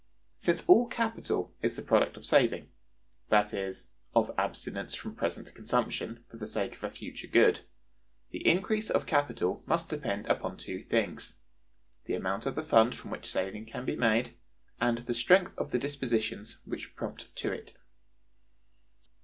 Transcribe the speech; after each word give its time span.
Since 0.35 0.63
all 0.65 0.87
capital 0.87 1.53
is 1.61 1.75
the 1.75 1.83
product 1.83 2.17
of 2.17 2.25
saving, 2.25 2.71
that 3.29 3.53
is, 3.53 3.91
of 4.15 4.31
abstinence 4.35 4.95
from 4.95 5.13
present 5.13 5.53
consumption 5.53 6.25
for 6.27 6.37
the 6.37 6.47
sake 6.47 6.75
of 6.75 6.83
a 6.83 6.89
future 6.89 7.27
good, 7.27 7.59
the 8.31 8.39
increase 8.47 8.89
of 8.89 9.05
capital 9.05 9.61
must 9.67 9.89
depend 9.89 10.25
upon 10.25 10.57
two 10.57 10.81
things—the 10.85 12.15
amount 12.15 12.47
of 12.47 12.55
the 12.55 12.63
fund 12.63 12.95
from 12.95 13.11
which 13.11 13.29
saving 13.29 13.67
can 13.67 13.85
be 13.85 13.95
made, 13.95 14.33
and 14.79 15.05
the 15.05 15.13
strength 15.13 15.55
of 15.55 15.69
the 15.69 15.77
dispositions 15.77 16.57
which 16.65 16.95
prompt 16.95 17.35
to 17.35 17.51
it. 17.51 17.77